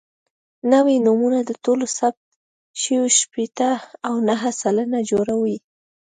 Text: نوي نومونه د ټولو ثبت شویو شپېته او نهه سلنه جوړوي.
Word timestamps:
نوي 0.73 0.95
نومونه 1.05 1.39
د 1.49 1.51
ټولو 1.63 1.85
ثبت 1.97 2.25
شویو 2.81 3.05
شپېته 3.19 3.69
او 4.07 4.13
نهه 4.27 4.51
سلنه 4.61 4.99
جوړوي. 5.11 5.57